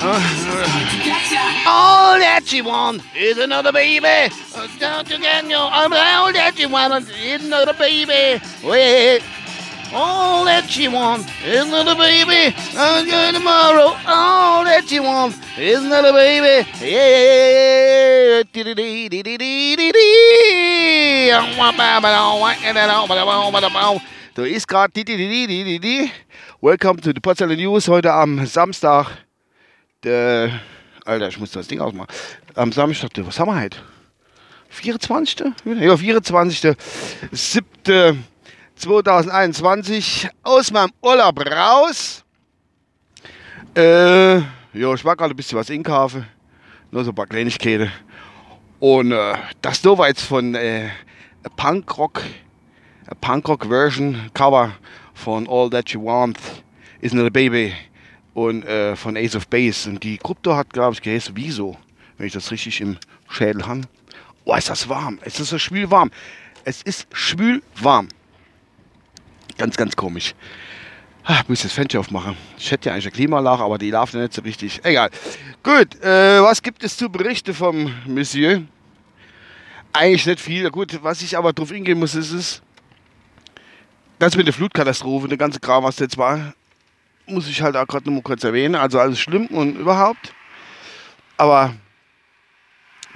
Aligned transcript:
All 1.66 2.18
that 2.18 2.42
she 2.46 2.62
wants 2.62 3.04
is 3.14 3.38
another 3.38 3.70
baby. 3.70 4.34
Don't 4.80 5.08
you 5.08 5.18
get 5.18 5.46
your 5.46 5.60
all 5.60 6.32
that 6.32 6.54
she 6.56 6.66
wants 6.66 7.10
is 7.10 7.44
another 7.44 7.74
baby. 7.74 8.42
Wait. 8.64 9.22
All 9.92 10.44
that 10.46 10.68
she 10.68 10.88
wants 10.88 11.26
is 11.44 11.66
another 11.66 11.94
baby. 11.94 12.54
I'm 12.76 13.06
going 13.06 13.34
tomorrow. 13.34 13.94
All 14.06 14.64
that 14.64 14.88
she 14.88 15.00
wants 15.00 15.38
is 15.58 15.84
another 15.84 16.12
baby. 16.12 16.68
Yeah. 16.80 17.89
Da 24.34 24.44
ist 24.44 24.66
gerade. 24.66 24.92
Welcome 26.62 27.00
to 27.00 27.10
the 27.14 27.20
Potsdamer 27.20 27.56
News 27.56 27.88
heute 27.88 28.12
am 28.12 28.46
Samstag. 28.46 29.06
Der, 30.02 30.60
Alter, 31.04 31.28
ich 31.28 31.38
muss 31.38 31.50
das 31.50 31.68
Ding 31.68 31.80
ausmachen. 31.80 32.08
Am 32.54 32.72
Samstag, 32.72 33.10
was 33.16 33.38
haben 33.38 33.48
wir 33.48 33.60
heute? 33.60 33.76
24. 34.70 35.52
Ja, 35.64 35.96
24. 35.96 36.76
7. 37.32 38.24
2021 38.76 40.30
aus 40.42 40.70
meinem 40.70 40.90
Urlaub 41.02 41.38
raus. 41.46 42.24
Äh, 43.76 44.36
ja, 44.38 44.94
ich 44.94 45.04
war 45.04 45.14
gerade 45.14 45.34
ein 45.34 45.36
bisschen 45.36 45.58
was 45.58 45.68
inkaufen. 45.68 46.26
Nur 46.90 47.04
so 47.04 47.10
ein 47.10 47.14
paar 47.14 47.26
Kleinigkeiten. 47.26 47.92
Und 48.80 49.12
äh, 49.12 49.34
das 49.60 49.82
jetzt 50.08 50.22
von 50.22 50.54
äh, 50.54 50.88
Punkrock, 51.56 52.22
a 53.06 53.14
Punkrock 53.14 53.66
Version 53.66 54.30
Cover 54.32 54.72
von 55.12 55.46
All 55.48 55.68
That 55.68 55.90
You 55.90 56.02
Want 56.02 56.38
Is 57.02 57.12
Not 57.12 57.26
a 57.26 57.30
Baby 57.30 57.74
und 58.32 58.64
äh, 58.64 58.96
von 58.96 59.18
Ace 59.18 59.36
of 59.36 59.46
Base. 59.48 59.88
Und 59.88 60.02
die 60.02 60.16
Gruppe 60.16 60.56
hat, 60.56 60.72
glaube 60.72 60.94
ich, 60.94 61.02
geheißen 61.02 61.36
Wieso, 61.36 61.76
wenn 62.16 62.26
ich 62.26 62.32
das 62.32 62.50
richtig 62.50 62.80
im 62.80 62.96
Schädel 63.28 63.66
habe. 63.66 63.82
Oh, 64.46 64.54
ist 64.54 64.70
das 64.70 64.88
warm. 64.88 65.18
Es 65.22 65.38
ist 65.38 65.50
so 65.50 65.58
schwül 65.58 65.90
warm. 65.90 66.10
Es 66.64 66.80
ist 66.82 67.06
schwül 67.12 67.62
warm. 67.76 68.08
Ganz, 69.58 69.76
ganz 69.76 69.94
komisch. 69.94 70.34
Ah, 71.24 71.42
muss 71.48 71.62
das 71.62 71.72
Fenster 71.72 72.00
aufmachen. 72.00 72.34
Ich 72.58 72.70
hätte 72.70 72.88
ja 72.88 72.94
eigentlich 72.94 73.06
eine 73.06 73.12
Klimaanlage, 73.12 73.62
aber 73.62 73.76
die 73.76 73.90
ja 74.16 74.22
nicht 74.22 74.32
so 74.32 74.42
richtig. 74.42 74.80
Egal. 74.84 75.10
Gut, 75.62 76.02
äh, 76.02 76.42
was 76.42 76.62
gibt 76.62 76.82
es 76.82 76.96
zu 76.96 77.10
berichten 77.10 77.52
vom 77.52 77.94
Monsieur? 78.06 78.62
Eigentlich 79.92 80.26
nicht 80.26 80.40
viel. 80.40 80.70
Gut, 80.70 80.98
was 81.02 81.22
ich 81.22 81.36
aber 81.36 81.52
drauf 81.52 81.70
hingehen 81.70 81.98
muss, 81.98 82.14
ist 82.14 82.32
es, 82.32 82.62
das 84.18 84.36
mit 84.36 84.46
der 84.46 84.54
Flutkatastrophe, 84.54 85.28
der 85.28 85.38
ganze 85.38 85.60
Kram, 85.60 85.82
was 85.82 85.98
jetzt 85.98 86.18
war, 86.18 86.52
muss 87.26 87.48
ich 87.48 87.62
halt 87.62 87.76
auch 87.76 87.86
gerade 87.86 88.06
noch 88.06 88.16
mal 88.16 88.22
kurz 88.22 88.44
erwähnen. 88.44 88.74
Also 88.74 89.00
alles 89.00 89.18
schlimm 89.18 89.46
und 89.46 89.76
überhaupt. 89.76 90.34
Aber 91.36 91.74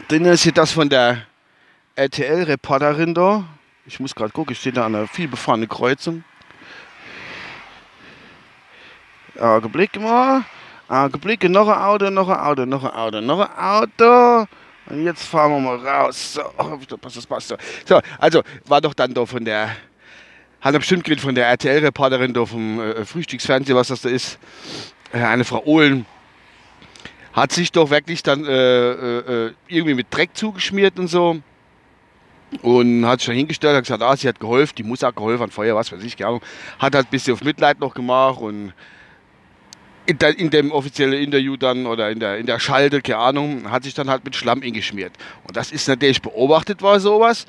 drin 0.09 0.25
ist 0.25 0.43
hier 0.43 0.53
das 0.53 0.73
von 0.73 0.89
der 0.89 1.27
RTL-Reporterin 1.97 3.15
da. 3.15 3.45
Ich 3.87 4.01
muss 4.01 4.15
gerade 4.15 4.33
gucken, 4.33 4.53
ich 4.53 4.61
stehe 4.61 4.73
da 4.73 4.87
an 4.87 4.95
einer 4.95 5.07
vielbefahrenen 5.07 5.69
Kreuzung. 5.69 6.25
Augenblick 9.39 10.01
mal. 10.01 10.45
Augenblick, 10.89 11.49
noch 11.51 11.69
ein 11.69 11.79
Auto, 11.79 12.11
noch 12.11 12.29
ein 12.29 12.39
Auto, 12.39 12.67
noch 12.67 12.85
ein 12.85 12.91
Auto, 12.91 13.21
noch 13.21 13.41
ein 13.41 13.59
Auto. 13.59 14.49
Und 14.87 15.05
jetzt 15.05 15.25
fahren 15.25 15.53
wir 15.53 15.61
mal 15.61 15.87
raus. 15.87 16.35
So, 16.35 16.99
das 17.01 17.27
passt 17.27 17.49
so. 17.49 17.57
So, 17.87 18.01
also 18.19 18.43
war 18.67 18.81
doch 18.81 18.95
dann 18.95 19.15
da 19.15 19.25
von 19.25 19.45
der, 19.45 19.69
hat 20.61 20.75
er 20.75 20.79
bestimmt 20.79 21.05
geredet 21.05 21.23
von 21.23 21.35
der 21.35 21.47
RTL-Reporterin 21.47 22.35
da 22.35 22.45
vom 22.45 22.81
äh, 22.81 23.05
Frühstücksfernsehen, 23.05 23.77
was 23.77 23.89
das 23.89 24.03
da 24.03 24.09
ist. 24.09 24.39
Äh, 25.13 25.19
eine 25.19 25.45
Frau 25.45 25.63
Ohlen 25.65 26.07
hat 27.33 27.53
sich 27.53 27.73
doch 27.73 27.91
wirklich 27.91 28.23
dann 28.23 28.45
äh, 28.45 28.91
äh, 28.91 29.53
irgendwie 29.69 29.95
mit 29.95 30.07
Dreck 30.11 30.31
zugeschmiert 30.35 30.99
und 30.99 31.09
so. 31.09 31.37
Und 32.63 33.05
hat 33.07 33.21
sich 33.21 33.27
dann 33.27 33.37
hingestellt, 33.37 33.75
hat 33.77 33.83
gesagt, 33.83 34.03
ah, 34.03 34.17
sie 34.17 34.29
hat 34.29 34.39
geholfen, 34.39 34.75
die 34.77 34.85
muss 34.85 35.03
auch 35.03 35.15
geholfen, 35.15 35.43
an 35.45 35.51
Feuer, 35.51 35.75
was 35.75 35.91
weiß 35.91 36.05
ich, 36.05 36.17
gerne. 36.17 36.41
Hat 36.79 36.95
halt 36.95 37.07
ein 37.07 37.11
bisschen 37.11 37.35
auf 37.35 37.43
Mitleid 37.43 37.81
noch 37.81 37.95
gemacht 37.95 38.41
und 38.41 38.73
in, 40.07 40.19
der, 40.19 40.39
in, 40.39 40.51
dem 40.51 40.71
offiziellen 40.71 41.15
Interview 41.15 41.57
dann 41.57 41.87
oder 41.87 42.11
in 42.11 42.21
der, 42.21 42.39
in 42.39 42.47
der 42.47 42.59
Schalte, 42.59 43.01
keine 43.01 43.19
Ahnung, 43.19 43.71
hat 43.71 43.85
sich 43.85 43.95
dann 43.95 44.11
halt 44.11 44.25
mit 44.25 44.37
Schlamm 44.37 44.63
eingeschmiert. 44.63 45.13
Und 45.45 45.57
das 45.57 45.73
ist 45.73 45.89
natürlich 45.89 46.21
beobachtet 46.21 46.83
war 46.83 47.01
sowas. 47.01 47.47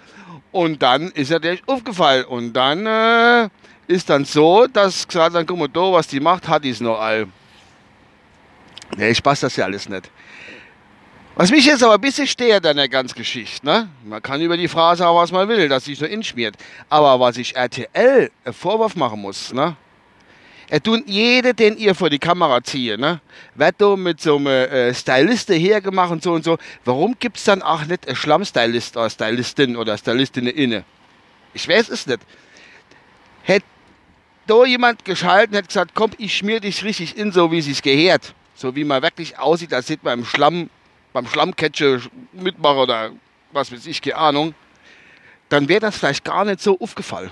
Und 0.51 0.81
dann 0.81 1.11
ist 1.11 1.31
natürlich 1.31 1.61
aufgefallen. 1.67 2.25
Und 2.25 2.53
dann 2.53 2.85
äh, 2.85 3.49
ist 3.87 4.09
dann 4.09 4.23
so, 4.23 4.67
dass 4.67 5.07
gesagt 5.07 5.35
dann, 5.35 5.45
guck 5.45 5.57
mal, 5.57 5.67
da, 5.67 5.91
was 5.91 6.07
die 6.07 6.19
macht, 6.19 6.47
hat 6.47 6.63
die 6.63 6.69
es 6.69 6.79
noch 6.79 6.99
all. 6.99 7.27
Nee, 8.95 9.09
ich 9.09 9.21
passt 9.21 9.43
das 9.43 9.55
ja 9.57 9.65
alles 9.65 9.89
nicht. 9.89 10.09
Was 11.35 11.51
mich 11.51 11.65
jetzt 11.65 11.83
aber 11.83 11.95
ein 11.95 12.01
bisschen 12.01 12.27
stört 12.27 12.65
an 12.65 12.77
der 12.77 12.87
ganzen 12.87 13.17
Geschichte, 13.17 13.65
ne? 13.65 13.89
Man 14.05 14.21
kann 14.21 14.39
über 14.39 14.55
die 14.55 14.69
Frau 14.69 14.95
sagen, 14.95 15.13
was 15.17 15.33
man 15.33 15.49
will, 15.49 15.67
dass 15.67 15.83
sie 15.83 15.95
so 15.95 16.05
inschmiert. 16.05 16.55
Aber 16.87 17.19
was 17.19 17.35
ich 17.35 17.57
RTL 17.57 18.31
einen 18.45 18.53
Vorwurf 18.53 18.95
machen 18.95 19.19
muss, 19.19 19.51
ne? 19.51 19.75
Er 20.67 20.81
tut 20.81 21.07
jeder, 21.07 21.53
den 21.53 21.77
ihr 21.77 21.93
vor 21.93 22.09
die 22.09 22.17
Kamera 22.17 22.63
zieht, 22.63 22.99
ne? 22.99 23.21
Wird 23.53 23.75
da 23.77 23.95
mit 23.95 24.19
so 24.19 24.37
einem 24.37 24.47
äh, 24.47 24.93
Styliste 24.93 25.53
hergemacht 25.53 26.11
und 26.11 26.23
so 26.23 26.33
und 26.33 26.43
so. 26.43 26.57
Warum 26.83 27.15
gibt 27.19 27.37
es 27.37 27.43
dann 27.43 27.61
auch 27.61 27.85
nicht 27.85 28.07
einen 28.07 28.15
Schlammstylist 28.15 28.97
oder 28.97 29.09
Stylistin 29.09 29.75
oder 29.75 29.97
Stylistin 29.97 30.47
inne? 30.47 30.83
Ich 31.53 31.67
weiß 31.67 31.89
es 31.89 32.07
nicht. 32.07 32.19
Hätte 33.43 33.65
da 34.47 34.65
jemand 34.65 35.05
geschalten, 35.05 35.55
hätte 35.55 35.67
gesagt, 35.67 35.91
komm, 35.93 36.11
ich 36.17 36.35
schmier 36.35 36.59
dich 36.59 36.83
richtig 36.83 37.15
in, 37.15 37.31
so 37.31 37.51
wie 37.51 37.59
es 37.59 37.81
gehört. 37.81 38.33
So 38.55 38.75
wie 38.75 38.83
man 38.83 39.03
wirklich 39.03 39.37
aussieht, 39.37 39.73
als 39.73 39.89
hätte 39.89 40.05
man 40.05 40.19
im 40.19 40.25
Schlamm, 40.25 40.69
beim 41.13 41.27
Schlammcatcher 41.27 41.99
mitmachen 42.33 42.77
oder 42.77 43.11
was 43.51 43.71
weiß 43.71 43.85
ich, 43.85 44.01
keine 44.01 44.17
Ahnung. 44.17 44.55
Dann 45.49 45.69
wäre 45.69 45.81
das 45.81 45.97
vielleicht 45.97 46.25
gar 46.25 46.43
nicht 46.43 46.59
so 46.59 46.79
aufgefallen 46.79 47.29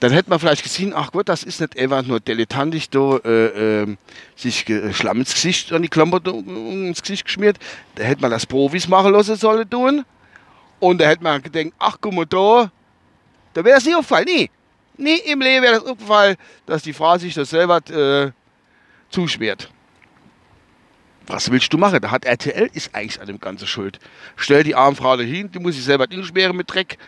dann 0.00 0.12
hätte 0.12 0.28
man 0.28 0.38
vielleicht 0.38 0.62
gesehen, 0.62 0.92
ach 0.94 1.10
gut, 1.10 1.28
das 1.28 1.42
ist 1.42 1.60
nicht 1.60 1.78
einfach 1.78 2.02
nur 2.02 2.20
dilettantisch 2.20 2.90
da, 2.90 3.16
äh, 3.24 3.82
äh, 3.82 3.96
sich 4.36 4.68
äh, 4.68 4.92
Schlamm 4.92 5.20
ins 5.20 5.32
Gesicht, 5.32 5.72
an 5.72 5.82
die 5.82 5.88
Klamotte 5.88 6.30
ins 6.30 7.00
Gesicht 7.00 7.24
geschmiert. 7.24 7.58
Da 7.94 8.04
hätte 8.04 8.20
man 8.20 8.30
das 8.30 8.44
Profis 8.44 8.88
machen 8.88 9.12
lassen 9.12 9.36
sollen 9.36 9.68
tun. 9.68 10.04
Und 10.80 11.00
da 11.00 11.08
hätte 11.08 11.22
man 11.22 11.42
gedacht, 11.42 11.72
ach 11.78 11.96
guck 12.00 12.12
mal 12.12 12.26
da, 12.26 12.70
da 13.54 13.64
wäre 13.64 13.78
es 13.78 13.86
nie 13.86 13.94
aufgefallen. 13.94 14.26
Nie. 14.26 14.50
Nie 14.98 15.18
im 15.30 15.40
Leben 15.40 15.62
wäre 15.62 15.74
das 15.76 15.84
aufgefallen, 15.84 16.36
dass 16.66 16.82
die 16.82 16.92
Frau 16.92 17.16
sich 17.16 17.32
das 17.32 17.50
selber 17.50 17.78
äh, 17.90 18.32
zuschmiert. 19.10 19.70
Was 21.26 21.50
willst 21.50 21.72
du 21.72 21.78
machen? 21.78 22.00
Da 22.00 22.10
hat 22.10 22.24
RTL 22.24 22.70
ist 22.72 22.94
eigentlich 22.94 23.20
an 23.20 23.26
dem 23.26 23.40
Ganzen 23.40 23.66
schuld. 23.66 23.98
Stell 24.36 24.62
die 24.62 24.74
arme 24.74 24.94
Frau 24.94 25.16
dahin, 25.16 25.50
die 25.50 25.58
muss 25.58 25.74
sich 25.74 25.84
selber 25.84 26.06
hinschmieren 26.08 26.56
mit 26.56 26.72
Dreck 26.72 26.98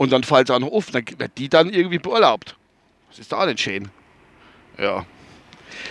und 0.00 0.10
dann 0.12 0.22
fällt 0.24 0.48
es 0.48 0.56
auch 0.56 0.58
noch 0.58 0.72
auf, 0.72 0.90
dann 0.90 1.04
wird 1.18 1.36
die 1.36 1.50
dann 1.50 1.68
irgendwie 1.68 1.98
beurlaubt. 1.98 2.56
Das 3.10 3.18
ist 3.18 3.30
da 3.30 3.44
nicht 3.44 3.60
schön. 3.60 3.90
Ja. 4.78 5.04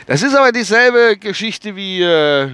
Das 0.07 0.23
ist 0.23 0.35
aber 0.35 0.51
dieselbe 0.51 1.15
Geschichte 1.15 1.75
wie, 1.75 2.01
äh, 2.01 2.49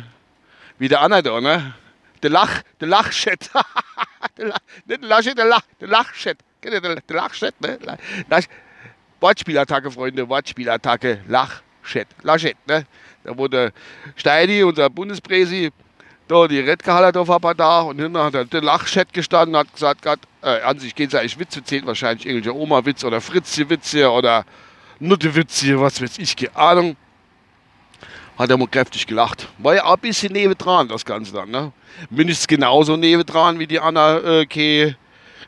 wie 0.78 0.90
der 0.90 1.00
Anna 1.00 1.22
da, 1.22 1.40
ne? 1.40 1.74
Der 2.22 2.30
Lach, 2.30 2.62
der 2.82 2.90
Lachchat. 2.90 3.52
der 4.38 4.48
Lach, 4.48 4.60
nicht 4.86 5.02
der 5.02 5.08
Lachchat, 5.08 5.38
der 5.38 5.46
Lach, 5.46 5.62
der 5.80 5.88
Lachchat. 5.88 6.38
Ihr 6.62 6.82
der, 6.82 7.02
Lachchat, 7.08 7.62
ne? 7.62 7.80
Lach, 8.28 8.44
Wortspielattacke, 9.22 9.92
Freunde, 9.92 10.28
Wortspielattacke, 10.28 11.22
Lachchat, 11.26 12.08
Lachchat, 12.22 12.58
ne? 12.68 12.86
Da 13.24 13.38
wurde 13.38 13.72
Steini, 14.18 14.62
unser 14.62 14.90
Bundespräsi, 14.90 15.72
da 16.28 16.48
die 16.48 16.60
Redgehaller 16.60 17.28
war 17.28 17.56
da 17.56 17.82
und 17.82 18.00
hinten 18.00 18.18
hat 18.18 18.52
der 18.52 18.62
Lachchat 18.62 19.14
gestanden 19.14 19.56
hat 19.56 19.72
gesagt, 19.74 20.02
grad, 20.02 20.20
äh, 20.42 20.62
an 20.62 20.80
sich 20.80 20.96
geht 20.96 21.10
es 21.10 21.20
eigentlich 21.20 21.40
Witze 21.40 21.64
zählen, 21.64 21.86
wahrscheinlich 21.86 22.26
irgendwelche 22.26 22.56
Oma-Witz 22.56 23.04
oder 23.04 23.22
Fritzi-Witze 23.22 24.10
oder 24.10 24.46
Nutte-Witze, 25.00 25.80
was 25.80 26.02
weiß 26.02 26.18
ich, 26.18 26.36
keine 26.36 26.56
Ahnung. 26.56 26.98
Hat 28.38 28.50
er 28.50 28.58
mal 28.58 28.68
kräftig 28.68 29.08
gelacht. 29.08 29.48
War 29.60 29.76
ja 29.76 29.86
auch 29.86 29.94
ein 29.94 30.02
bisschen 30.02 30.34
nebendran, 30.34 30.90
das 30.90 31.06
Ganze 31.06 31.32
dann, 31.32 31.50
ne? 31.52 31.72
Mindestens 32.10 32.48
genauso 32.48 32.98
nebendran 32.98 33.60
wie 33.60 33.68
die 33.68 33.80
Anna 33.80 34.18
äh, 34.18 34.46
Ke 34.46 34.98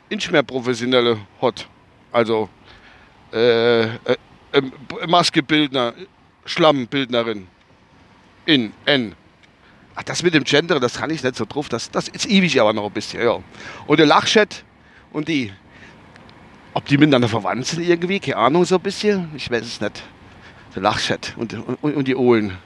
Inch 0.08 0.30
mehr 0.30 0.42
professionelle 0.42 1.18
hat. 1.42 1.68
Also, 2.12 2.48
äh, 3.32 3.82
äh, 3.82 4.16
äh 4.52 4.62
Maskebildner, 5.06 5.92
Schlammbildnerin. 6.46 7.46
In, 8.46 8.72
N. 8.86 9.14
Ach, 10.00 10.04
das 10.04 10.22
mit 10.22 10.32
dem 10.32 10.44
Gender, 10.44 10.78
das 10.78 10.96
kann 10.96 11.10
ich 11.10 11.24
nicht 11.24 11.34
so 11.34 11.44
drauf. 11.44 11.68
Das, 11.68 11.90
das 11.90 12.06
ist 12.06 12.26
ewig 12.26 12.60
aber 12.60 12.72
noch 12.72 12.86
ein 12.86 12.92
bisschen, 12.92 13.20
ja. 13.20 13.40
Und 13.88 13.98
der 13.98 14.06
Lachchat 14.06 14.62
und 15.12 15.26
die, 15.26 15.52
ob 16.72 16.84
die 16.84 16.96
miteinander 16.96 17.26
verwandt 17.26 17.66
sind 17.66 17.82
irgendwie, 17.82 18.20
keine 18.20 18.36
Ahnung, 18.36 18.64
so 18.64 18.76
ein 18.76 18.80
bisschen. 18.80 19.28
Ich 19.34 19.50
weiß 19.50 19.66
es 19.66 19.80
nicht. 19.80 20.04
Der 20.76 20.82
Lachchat 20.82 21.34
und, 21.36 21.52
und, 21.82 21.96
und 21.96 22.06
die 22.06 22.14
Ohlen. 22.14 22.56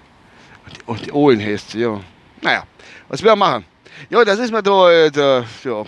Und 0.84 1.06
die, 1.06 1.12
Ohlen 1.12 1.40
heißt 1.40 1.72
ja. 1.72 2.00
Naja, 2.42 2.64
was 3.08 3.22
wir 3.22 3.34
machen? 3.34 3.64
Ja, 4.10 4.22
das 4.26 4.38
ist 4.38 4.52
mir 4.52 4.62
da, 4.62 4.90
äh, 4.90 5.42
ja. 5.64 5.84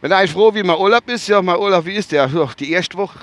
Wenn 0.00 0.10
eigentlich 0.10 0.32
froh, 0.32 0.54
wie 0.54 0.62
mein 0.62 0.78
Urlaub 0.78 1.06
ist, 1.10 1.28
ja, 1.28 1.42
mein 1.42 1.58
Urlaub, 1.58 1.84
wie 1.84 1.96
ist 1.96 2.12
der? 2.12 2.28
Die 2.58 2.72
erste 2.72 2.96
Woche, 2.96 3.18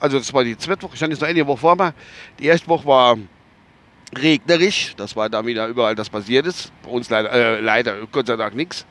Also 0.00 0.18
das 0.18 0.32
war 0.34 0.42
die 0.42 0.58
zweite 0.58 0.82
Woche, 0.82 0.94
ich 0.94 0.98
stand 0.98 1.12
jetzt 1.12 1.20
noch 1.20 1.28
eine 1.28 1.46
Woche 1.46 1.58
vor 1.58 1.76
mir. 1.76 1.94
Die 2.40 2.46
erste 2.46 2.66
Woche 2.66 2.84
war 2.84 3.16
regnerisch, 4.16 4.94
das 4.96 5.16
war 5.16 5.28
da 5.28 5.44
wieder 5.44 5.66
überall 5.66 5.94
das 5.94 6.10
passiert 6.10 6.46
ist. 6.46 6.72
Bei 6.82 6.90
uns 6.90 7.10
leider, 7.10 7.32
äh, 7.32 7.60
leider 7.60 8.06
Gott 8.10 8.26
sei 8.26 8.36
Dank 8.36 8.54
nichts. 8.54 8.86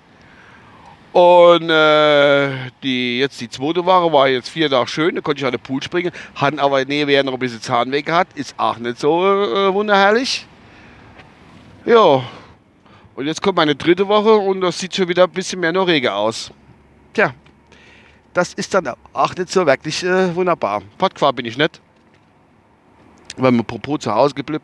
Und 1.14 1.70
äh, 1.70 2.72
die, 2.82 3.20
jetzt 3.20 3.40
die 3.40 3.48
zweite 3.48 3.86
Woche 3.86 4.12
war 4.12 4.28
jetzt 4.28 4.50
vier 4.50 4.68
Tage 4.68 4.88
schön, 4.88 5.14
da 5.14 5.22
konnte 5.22 5.42
ich 5.42 5.46
an 5.46 5.52
den 5.52 5.62
Pool 5.62 5.82
springen, 5.84 6.12
hatten 6.34 6.58
aber 6.58 6.84
nee, 6.86 7.06
wer 7.06 7.24
noch 7.24 7.34
ein 7.34 7.40
bisschen 7.40 7.62
Zahnweg 7.62 8.12
hat, 8.12 8.28
ist 8.34 8.56
auch 8.58 8.78
nicht 8.78 9.00
so 9.00 9.24
äh, 9.24 9.72
wunderherrlich. 9.72 10.48
Ja, 11.86 12.24
und 13.16 13.28
jetzt 13.28 13.44
kommt 13.44 13.58
meine 13.58 13.76
dritte 13.76 14.08
Woche 14.08 14.34
und 14.34 14.62
das 14.62 14.80
sieht 14.80 14.96
schon 14.96 15.08
wieder 15.08 15.26
ein 15.26 15.30
bisschen 15.30 15.60
mehr 15.60 15.72
noch 15.72 15.88
Regen 15.88 16.08
aus. 16.10 16.52
Tja, 17.14 17.36
das 18.34 18.56
ist 18.56 18.74
dann 18.74 18.92
auch 19.14 19.36
nicht 19.36 19.52
so 19.52 19.68
wirklich 19.68 20.04
äh, 20.04 20.36
wunderbar. 20.36 20.82
Fortgefahren 20.98 21.36
bin 21.36 21.46
ich 21.46 21.58
nicht, 21.58 21.80
weil 23.38 23.52
mir 23.52 23.64
Popo 23.64 24.00
zu 24.00 24.12
Hause 24.12 24.34
geblieben. 24.34 24.64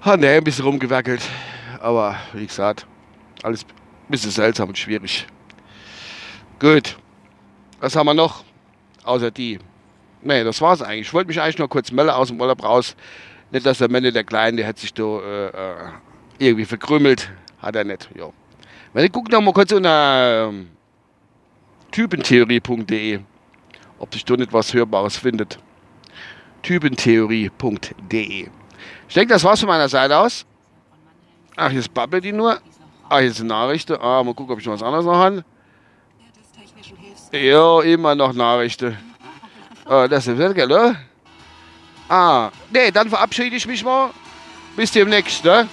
Hat 0.00 0.18
ne, 0.18 0.30
ein 0.30 0.44
bisschen 0.44 0.64
rumgewerkelt, 0.64 1.20
aber 1.78 2.16
wie 2.32 2.46
gesagt, 2.46 2.86
alles 3.42 3.64
ein 3.64 4.10
bisschen 4.10 4.30
seltsam 4.30 4.70
und 4.70 4.78
schwierig. 4.78 5.26
Gut, 6.58 6.96
was 7.80 7.94
haben 7.94 8.06
wir 8.06 8.14
noch? 8.14 8.42
Außer 9.04 9.30
die. 9.30 9.58
Nee, 10.22 10.42
das 10.42 10.62
war's 10.62 10.80
eigentlich. 10.80 11.08
Ich 11.08 11.12
wollte 11.12 11.28
mich 11.28 11.38
eigentlich 11.38 11.58
nur 11.58 11.68
kurz 11.68 11.92
melden 11.92 12.12
aus 12.12 12.28
dem 12.28 12.40
Urlaub 12.40 12.62
raus. 12.62 12.96
Nicht, 13.50 13.66
dass 13.66 13.76
der 13.76 13.90
Mende, 13.90 14.10
der 14.10 14.24
Kleine, 14.24 14.56
der 14.58 14.68
hat 14.68 14.78
sich 14.78 14.94
da 14.94 15.02
äh, 15.02 15.46
äh, 15.48 15.74
irgendwie 16.38 16.64
verkrümelt. 16.64 17.30
Hat 17.58 17.76
er 17.76 17.84
nicht. 17.84 18.08
Jo. 18.16 18.32
Wenn 18.94 19.04
ich 19.04 19.12
gucke 19.12 19.38
mal 19.38 19.52
kurz 19.52 19.70
unter 19.72 20.48
ähm, 20.48 20.70
typentheorie.de, 21.90 23.20
ob 23.98 24.14
sich 24.14 24.24
da 24.24 24.34
nicht 24.34 24.54
was 24.54 24.72
Hörbares 24.72 25.18
findet. 25.18 25.58
typentheorie.de. 26.62 28.48
Ich 29.08 29.14
denke, 29.14 29.34
das 29.34 29.44
war's 29.44 29.60
von 29.60 29.68
meiner 29.68 29.88
Seite 29.88 30.16
aus. 30.16 30.44
Ach, 31.56 31.70
jetzt 31.70 31.92
babbelt 31.92 32.24
die 32.24 32.32
nur. 32.32 32.58
Ah, 33.08 33.18
hier 33.18 33.32
sind 33.32 33.48
Nachrichten. 33.48 33.96
Ah, 34.00 34.22
mal 34.22 34.34
gucken, 34.34 34.52
ob 34.52 34.60
ich 34.60 34.66
noch 34.66 34.74
was 34.74 34.82
anderes 34.82 35.04
noch 35.04 35.16
habe. 35.16 35.44
Ja, 37.32 37.80
immer 37.82 38.14
noch 38.14 38.32
Nachrichten. 38.32 38.96
Ah, 39.84 40.06
das 40.06 40.26
ist 40.26 40.38
das, 40.38 40.54
gell? 40.54 40.96
Ah, 42.08 42.50
nee, 42.70 42.90
dann 42.90 43.08
verabschiede 43.08 43.56
ich 43.56 43.66
mich 43.66 43.84
mal. 43.84 44.10
Bis 44.76 44.92
demnächst, 44.92 45.44
ne? 45.44 45.68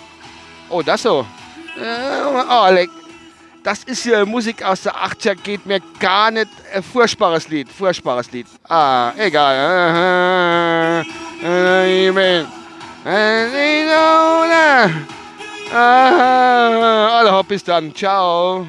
Oh, 0.70 0.82
das 0.82 1.04
so. 1.04 1.26
oh, 1.80 2.68
leck. 2.72 2.90
Das 3.64 3.84
ist 3.84 4.04
hier 4.04 4.26
Musik 4.26 4.64
aus 4.64 4.84
der 4.84 4.96
80er, 4.96 5.36
geht 5.36 5.66
mir 5.66 5.82
gar 6.00 6.32
nicht. 6.32 6.48
Äh, 6.72 6.82
furchtbares 6.82 7.50
Lied, 7.50 7.70
furchtbares 7.70 8.32
Lied. 8.32 8.48
Ah, 8.68 9.12
egal. 9.18 9.56
Amen. 11.44 12.46
Ah, 12.46 12.67
alle 15.74 17.32
hopp, 17.32 17.48
bis 17.50 17.64
dann. 17.64 17.94
Ciao. 17.94 18.66